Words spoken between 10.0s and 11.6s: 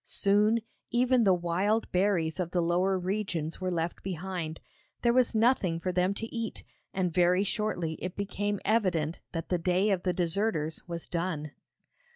the deserters was done.